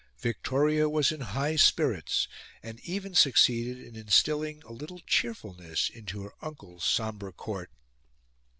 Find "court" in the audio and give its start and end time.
7.31-7.69